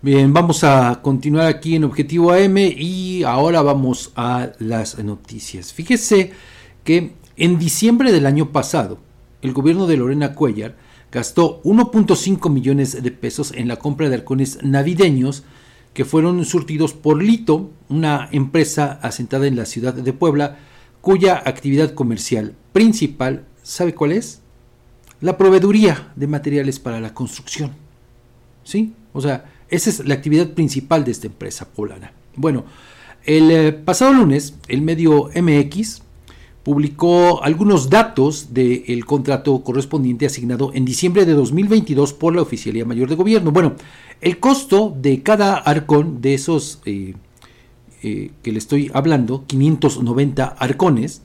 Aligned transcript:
Bien, 0.00 0.32
vamos 0.32 0.62
a 0.62 1.00
continuar 1.02 1.48
aquí 1.48 1.74
en 1.74 1.82
Objetivo 1.82 2.30
AM 2.30 2.56
y 2.56 3.24
ahora 3.24 3.62
vamos 3.62 4.12
a 4.14 4.50
las 4.60 4.96
noticias. 5.02 5.72
Fíjese 5.72 6.30
que 6.84 7.14
en 7.36 7.58
diciembre 7.58 8.12
del 8.12 8.26
año 8.26 8.52
pasado, 8.52 9.00
el 9.42 9.52
gobierno 9.52 9.88
de 9.88 9.96
Lorena 9.96 10.36
Cuellar 10.36 10.76
gastó 11.10 11.60
1.5 11.64 12.48
millones 12.48 13.02
de 13.02 13.10
pesos 13.10 13.50
en 13.52 13.66
la 13.66 13.74
compra 13.74 14.08
de 14.08 14.14
halcones 14.14 14.62
navideños 14.62 15.42
que 15.94 16.04
fueron 16.04 16.44
surtidos 16.44 16.92
por 16.92 17.20
Lito, 17.20 17.72
una 17.88 18.28
empresa 18.30 19.00
asentada 19.02 19.48
en 19.48 19.56
la 19.56 19.66
ciudad 19.66 19.94
de 19.94 20.12
Puebla, 20.12 20.58
cuya 21.00 21.42
actividad 21.44 21.94
comercial 21.94 22.54
principal, 22.72 23.46
¿sabe 23.64 23.96
cuál 23.96 24.12
es? 24.12 24.42
La 25.20 25.36
proveeduría 25.36 26.12
de 26.14 26.28
materiales 26.28 26.78
para 26.78 27.00
la 27.00 27.14
construcción. 27.14 27.72
¿Sí? 28.62 28.92
O 29.12 29.20
sea, 29.20 29.57
esa 29.70 29.90
es 29.90 30.06
la 30.06 30.14
actividad 30.14 30.50
principal 30.50 31.04
de 31.04 31.10
esta 31.10 31.26
empresa 31.26 31.68
poblana. 31.68 32.12
Bueno, 32.36 32.64
el 33.24 33.50
eh, 33.50 33.72
pasado 33.72 34.12
lunes, 34.12 34.54
el 34.68 34.82
medio 34.82 35.30
MX 35.34 36.02
publicó 36.62 37.42
algunos 37.42 37.88
datos 37.88 38.52
del 38.52 39.06
contrato 39.06 39.62
correspondiente 39.62 40.26
asignado 40.26 40.70
en 40.74 40.84
diciembre 40.84 41.24
de 41.24 41.32
2022 41.32 42.12
por 42.12 42.34
la 42.34 42.42
Oficialía 42.42 42.84
Mayor 42.84 43.08
de 43.08 43.14
Gobierno. 43.14 43.52
Bueno, 43.52 43.74
el 44.20 44.38
costo 44.38 44.94
de 44.96 45.22
cada 45.22 45.56
arcón 45.56 46.20
de 46.20 46.34
esos 46.34 46.80
eh, 46.84 47.14
eh, 48.02 48.32
que 48.42 48.52
le 48.52 48.58
estoy 48.58 48.90
hablando, 48.92 49.44
590 49.46 50.44
arcones, 50.44 51.22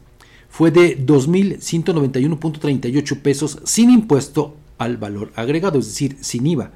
fue 0.50 0.72
de 0.72 1.06
2.191.38 1.06 3.22
pesos 3.22 3.60
sin 3.64 3.90
impuesto 3.90 4.56
al 4.78 4.96
valor 4.98 5.34
agregado, 5.36 5.80
es 5.80 5.88
decir, 5.88 6.18
sin 6.22 6.48
IVA. 6.48 6.72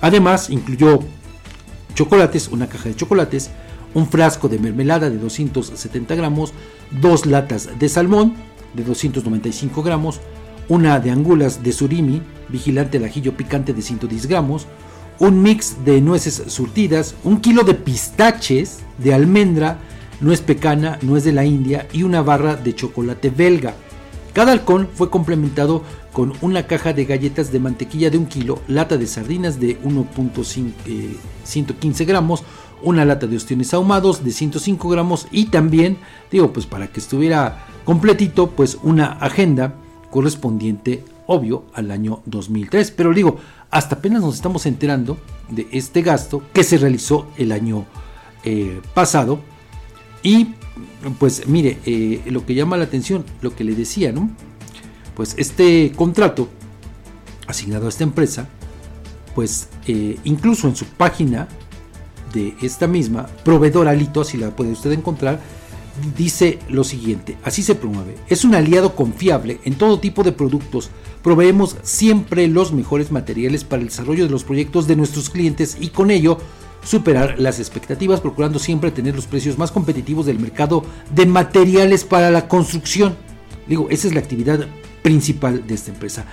Además, 0.00 0.50
incluyó 0.50 1.00
chocolates, 1.94 2.48
una 2.48 2.68
caja 2.68 2.88
de 2.88 2.96
chocolates, 2.96 3.50
un 3.94 4.06
frasco 4.06 4.48
de 4.48 4.58
mermelada 4.58 5.10
de 5.10 5.18
270 5.18 6.14
gramos, 6.14 6.52
dos 6.90 7.26
latas 7.26 7.78
de 7.78 7.88
salmón 7.88 8.34
de 8.74 8.84
295 8.84 9.82
gramos, 9.82 10.20
una 10.68 11.00
de 11.00 11.10
angulas 11.10 11.62
de 11.62 11.72
surimi, 11.72 12.22
vigilante 12.48 12.98
de 12.98 13.06
ajillo 13.06 13.36
picante 13.36 13.72
de 13.72 13.82
110 13.82 14.26
gramos, 14.26 14.66
un 15.20 15.40
mix 15.42 15.76
de 15.84 16.00
nueces 16.00 16.42
surtidas, 16.48 17.14
un 17.22 17.40
kilo 17.40 17.62
de 17.62 17.74
pistaches 17.74 18.80
de 18.98 19.14
almendra, 19.14 19.78
nuez 20.20 20.40
pecana, 20.40 20.98
nuez 21.02 21.22
de 21.24 21.32
la 21.32 21.44
India 21.44 21.86
y 21.92 22.02
una 22.02 22.22
barra 22.22 22.56
de 22.56 22.74
chocolate 22.74 23.30
belga. 23.30 23.74
Cada 24.32 24.50
halcón 24.52 24.88
fue 24.94 25.10
complementado 25.10 25.82
con 26.12 26.32
una 26.40 26.66
caja 26.66 26.94
de 26.94 27.04
galletas 27.04 27.52
de 27.52 27.60
mantequilla 27.60 28.10
de 28.10 28.18
un 28.18 28.26
kilo, 28.26 28.60
lata 28.66 28.96
de 28.96 29.06
sardinas 29.06 29.60
de 29.60 29.80
1.115 29.82 32.06
gramos, 32.06 32.42
una 32.82 33.04
lata 33.04 33.26
de 33.26 33.36
ostiones 33.36 33.74
ahumados 33.74 34.24
de 34.24 34.30
105 34.30 34.88
gramos 34.88 35.26
y 35.30 35.44
también, 35.46 35.98
digo, 36.32 36.50
pues 36.52 36.64
para 36.64 36.86
que 36.88 37.00
estuviera 37.00 37.66
completito, 37.84 38.52
pues 38.52 38.78
una 38.82 39.12
agenda 39.12 39.74
correspondiente, 40.10 41.04
obvio, 41.30 41.64
al 41.74 41.92
año 41.92 42.22
2003. 42.26 42.90
Pero 42.90 43.14
digo, 43.14 43.38
hasta 43.70 43.96
apenas 43.96 44.20
nos 44.20 44.34
estamos 44.34 44.66
enterando 44.66 45.16
de 45.48 45.68
este 45.70 46.02
gasto 46.02 46.42
que 46.52 46.64
se 46.64 46.76
realizó 46.76 47.28
el 47.36 47.52
año 47.52 47.86
eh, 48.42 48.80
pasado 48.94 49.40
y 50.24 50.54
pues 51.18 51.46
mire, 51.46 51.78
eh, 51.86 52.22
lo 52.26 52.44
que 52.44 52.54
llama 52.54 52.76
la 52.76 52.84
atención, 52.84 53.24
lo 53.42 53.54
que 53.54 53.62
le 53.62 53.76
decía, 53.76 54.12
¿no? 54.12 54.28
Pues 55.14 55.34
este 55.38 55.92
contrato 55.94 56.48
asignado 57.46 57.86
a 57.86 57.90
esta 57.90 58.02
empresa, 58.02 58.48
pues 59.34 59.68
eh, 59.86 60.18
incluso 60.24 60.66
en 60.66 60.74
su 60.74 60.84
página 60.84 61.46
de 62.32 62.54
esta 62.60 62.88
misma, 62.88 63.26
proveedor 63.44 63.86
Alito, 63.86 64.20
así 64.20 64.36
la 64.36 64.54
puede 64.56 64.72
usted 64.72 64.90
encontrar, 64.92 65.40
dice 66.16 66.58
lo 66.68 66.84
siguiente, 66.84 67.36
así 67.44 67.62
se 67.62 67.74
promueve, 67.74 68.16
es 68.28 68.44
un 68.44 68.54
aliado 68.54 68.94
confiable 68.94 69.60
en 69.64 69.74
todo 69.74 70.00
tipo 70.00 70.22
de 70.22 70.32
productos, 70.32 70.90
proveemos 71.22 71.76
siempre 71.82 72.48
los 72.48 72.72
mejores 72.72 73.10
materiales 73.12 73.64
para 73.64 73.82
el 73.82 73.88
desarrollo 73.88 74.24
de 74.24 74.30
los 74.30 74.44
proyectos 74.44 74.86
de 74.86 74.96
nuestros 74.96 75.30
clientes 75.30 75.76
y 75.80 75.88
con 75.88 76.10
ello 76.10 76.38
superar 76.82 77.38
las 77.38 77.58
expectativas, 77.58 78.20
procurando 78.20 78.58
siempre 78.58 78.90
tener 78.90 79.14
los 79.14 79.26
precios 79.26 79.58
más 79.58 79.70
competitivos 79.70 80.26
del 80.26 80.38
mercado 80.38 80.82
de 81.14 81.26
materiales 81.26 82.04
para 82.04 82.30
la 82.30 82.48
construcción. 82.48 83.16
Digo, 83.66 83.88
esa 83.90 84.08
es 84.08 84.14
la 84.14 84.20
actividad 84.20 84.66
principal 85.02 85.66
de 85.66 85.74
esta 85.74 85.90
empresa. 85.90 86.24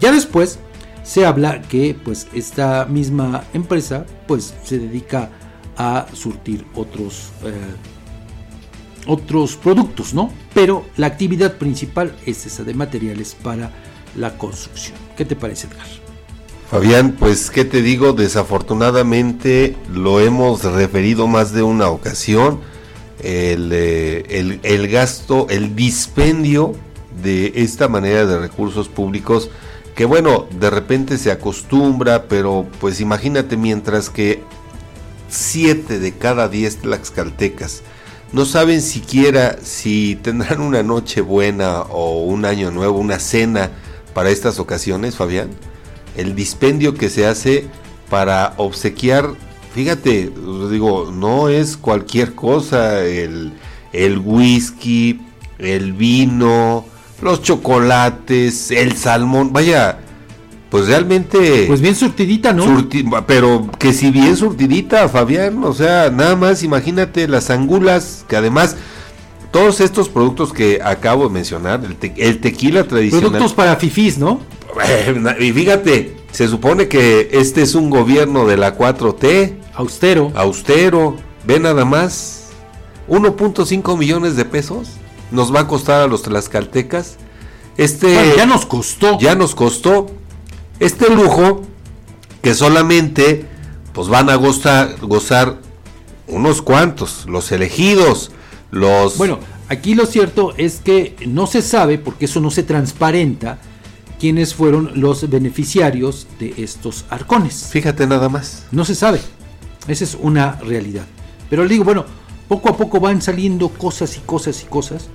Ya 0.00 0.12
después 0.12 0.58
se 1.02 1.26
habla 1.26 1.62
que 1.62 1.94
pues 2.02 2.26
esta 2.32 2.86
misma 2.86 3.44
empresa 3.52 4.06
pues 4.26 4.54
se 4.64 4.78
dedica 4.78 5.30
a 5.76 6.06
surtir 6.12 6.64
otros 6.74 7.30
eh, 7.44 7.52
otros 9.06 9.56
productos, 9.56 10.14
¿no? 10.14 10.32
Pero 10.52 10.84
la 10.96 11.06
actividad 11.06 11.56
principal 11.56 12.16
es 12.26 12.46
esa 12.46 12.64
de 12.64 12.74
materiales 12.74 13.36
para 13.42 13.72
la 14.16 14.36
construcción. 14.38 14.96
¿Qué 15.16 15.24
te 15.24 15.36
parece, 15.36 15.66
Edgar? 15.66 15.86
Fabián, 16.70 17.16
pues 17.18 17.50
qué 17.50 17.64
te 17.64 17.82
digo, 17.82 18.14
desafortunadamente 18.14 19.76
lo 19.92 20.20
hemos 20.20 20.64
referido 20.64 21.26
más 21.26 21.52
de 21.52 21.62
una 21.62 21.88
ocasión, 21.88 22.60
el, 23.22 23.70
eh, 23.72 24.58
el, 24.62 24.88
gasto, 24.88 25.46
el 25.50 25.76
dispendio 25.76 26.74
de 27.22 27.52
esta 27.56 27.88
manera 27.88 28.26
de 28.26 28.38
recursos 28.38 28.88
públicos, 28.88 29.50
que 29.94 30.04
bueno, 30.04 30.46
de 30.58 30.70
repente 30.70 31.18
se 31.18 31.30
acostumbra, 31.30 32.24
pero 32.24 32.66
pues 32.80 33.00
imagínate 33.00 33.56
mientras 33.56 34.10
que 34.10 34.42
7 35.28 36.00
de 36.00 36.12
cada 36.12 36.48
10 36.48 36.78
tlaxcaltecas 36.78 37.82
no 38.34 38.44
saben 38.44 38.82
siquiera 38.82 39.58
si 39.62 40.18
tendrán 40.20 40.60
una 40.60 40.82
noche 40.82 41.20
buena 41.20 41.82
o 41.82 42.24
un 42.24 42.44
año 42.44 42.72
nuevo, 42.72 42.98
una 42.98 43.20
cena 43.20 43.70
para 44.12 44.30
estas 44.30 44.58
ocasiones, 44.58 45.14
Fabián. 45.14 45.50
El 46.16 46.34
dispendio 46.34 46.94
que 46.94 47.10
se 47.10 47.28
hace 47.28 47.68
para 48.10 48.54
obsequiar, 48.56 49.30
fíjate, 49.72 50.32
digo, 50.68 51.12
no 51.12 51.48
es 51.48 51.76
cualquier 51.76 52.34
cosa, 52.34 53.04
el, 53.04 53.52
el 53.92 54.18
whisky, 54.18 55.20
el 55.58 55.92
vino, 55.92 56.84
los 57.22 57.40
chocolates, 57.40 58.72
el 58.72 58.96
salmón, 58.96 59.52
vaya, 59.52 60.00
pues 60.74 60.88
realmente... 60.88 61.66
Pues 61.68 61.80
bien 61.80 61.94
surtidita, 61.94 62.52
¿no? 62.52 62.88
pero 63.28 63.70
que 63.78 63.92
si 63.92 64.10
bien 64.10 64.36
surtidita, 64.36 65.08
Fabián, 65.08 65.62
o 65.62 65.72
sea, 65.72 66.10
nada 66.10 66.34
más 66.34 66.64
imagínate 66.64 67.28
las 67.28 67.50
angulas, 67.50 68.24
que 68.26 68.34
además 68.34 68.74
todos 69.52 69.78
estos 69.80 70.08
productos 70.08 70.52
que 70.52 70.80
acabo 70.82 71.28
de 71.28 71.30
mencionar, 71.32 71.84
el, 71.84 72.12
el 72.16 72.40
tequila 72.40 72.88
tradicional... 72.88 73.30
Productos 73.30 73.52
para 73.54 73.76
fifís, 73.76 74.18
¿no? 74.18 74.40
Y 75.38 75.52
fíjate, 75.52 76.16
se 76.32 76.48
supone 76.48 76.88
que 76.88 77.28
este 77.30 77.62
es 77.62 77.76
un 77.76 77.88
gobierno 77.88 78.44
de 78.44 78.56
la 78.56 78.76
4T. 78.76 79.54
Austero. 79.74 80.32
Austero. 80.34 81.16
Ve 81.44 81.60
nada 81.60 81.84
más. 81.84 82.48
1.5 83.08 83.96
millones 83.96 84.34
de 84.34 84.44
pesos 84.44 84.88
nos 85.30 85.54
va 85.54 85.60
a 85.60 85.68
costar 85.68 86.02
a 86.02 86.08
los 86.08 86.22
tlaxcaltecas. 86.22 87.14
Este 87.76 88.12
Bueno, 88.12 88.34
ya 88.36 88.46
nos 88.46 88.66
costó. 88.66 89.20
ya 89.20 89.36
nos 89.36 89.54
costó 89.54 90.06
este 90.84 91.08
lujo 91.08 91.62
que 92.42 92.54
solamente 92.54 93.46
pues 93.92 94.08
van 94.08 94.28
a 94.28 94.34
gozar, 94.34 94.96
gozar 95.00 95.58
unos 96.26 96.60
cuantos, 96.60 97.24
los 97.26 97.50
elegidos, 97.52 98.32
los 98.70 99.16
Bueno, 99.16 99.38
aquí 99.68 99.94
lo 99.94 100.04
cierto 100.04 100.52
es 100.56 100.80
que 100.84 101.16
no 101.26 101.46
se 101.46 101.62
sabe, 101.62 101.96
porque 101.96 102.26
eso 102.26 102.40
no 102.40 102.50
se 102.50 102.64
transparenta, 102.64 103.58
quiénes 104.20 104.54
fueron 104.54 104.92
los 105.00 105.28
beneficiarios 105.30 106.26
de 106.38 106.54
estos 106.58 107.04
arcones. 107.08 107.68
fíjate 107.70 108.06
nada 108.06 108.28
más. 108.28 108.66
No 108.70 108.84
se 108.84 108.94
sabe. 108.94 109.20
Esa 109.88 110.04
es 110.04 110.18
una 110.20 110.56
realidad. 110.56 111.06
Pero 111.48 111.62
le 111.62 111.70
digo, 111.70 111.84
bueno, 111.84 112.04
poco 112.48 112.68
a 112.68 112.76
poco 112.76 113.00
van 113.00 113.22
saliendo 113.22 113.68
cosas 113.70 114.16
y 114.16 114.20
cosas 114.20 114.62
y 114.62 114.66
cosas. 114.66 115.08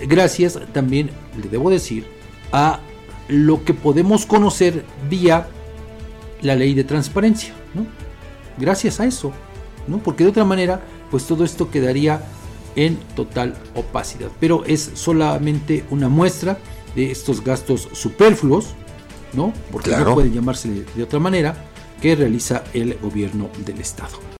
Gracias 0.00 0.58
también, 0.72 1.10
le 1.40 1.48
debo 1.48 1.70
decir, 1.70 2.06
a 2.52 2.80
lo 3.28 3.64
que 3.64 3.74
podemos 3.74 4.26
conocer 4.26 4.84
vía 5.08 5.46
la 6.42 6.54
ley 6.54 6.74
de 6.74 6.84
transparencia. 6.84 7.52
¿no? 7.74 7.86
Gracias 8.58 9.00
a 9.00 9.06
eso. 9.06 9.32
¿no? 9.86 9.98
Porque 9.98 10.24
de 10.24 10.30
otra 10.30 10.44
manera, 10.44 10.80
pues 11.10 11.24
todo 11.26 11.44
esto 11.44 11.70
quedaría 11.70 12.22
en 12.76 12.96
total 13.16 13.54
opacidad. 13.74 14.28
Pero 14.40 14.64
es 14.66 14.90
solamente 14.94 15.84
una 15.90 16.08
muestra 16.08 16.58
de 16.94 17.10
estos 17.10 17.42
gastos 17.42 17.88
superfluos, 17.92 18.68
¿no? 19.32 19.52
Porque 19.72 19.90
Claro. 19.90 20.06
no 20.10 20.14
puede 20.14 20.30
llamarse 20.30 20.84
de 20.94 21.02
otra 21.02 21.18
manera, 21.18 21.64
que 22.00 22.14
realiza 22.14 22.62
el 22.74 22.94
gobierno 22.98 23.48
del 23.64 23.80
estado. 23.80 24.18